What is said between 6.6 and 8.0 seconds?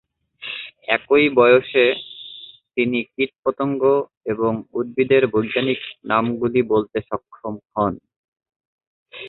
বলতে সক্ষম হন।